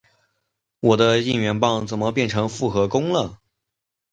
[0.79, 3.39] 我的应援棒怎么变成复合弓了？